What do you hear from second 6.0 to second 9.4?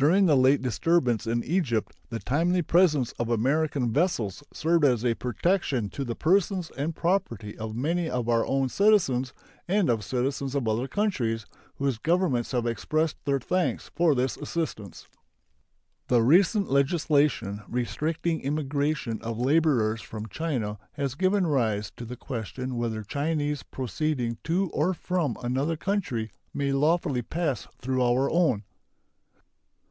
the persons and property of many of our own citizens